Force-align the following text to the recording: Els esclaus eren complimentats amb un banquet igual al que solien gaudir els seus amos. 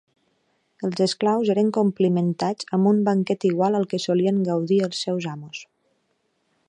Els 0.87 1.01
esclaus 1.05 1.51
eren 1.55 1.69
complimentats 1.77 2.69
amb 2.77 2.91
un 2.93 3.03
banquet 3.09 3.47
igual 3.53 3.79
al 3.81 3.87
que 3.93 4.01
solien 4.07 4.41
gaudir 4.49 4.81
els 4.89 5.05
seus 5.07 5.29
amos. 5.35 5.63